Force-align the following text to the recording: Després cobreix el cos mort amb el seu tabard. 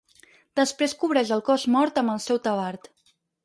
Després 0.59 0.95
cobreix 1.03 1.35
el 1.37 1.45
cos 1.51 1.67
mort 1.77 2.03
amb 2.05 2.17
el 2.17 2.25
seu 2.29 2.43
tabard. 2.51 2.95